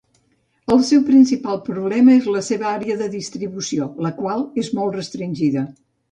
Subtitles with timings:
[0.75, 5.63] El seu principal problema és la seva àrea de distribució, la qual és molt restringida.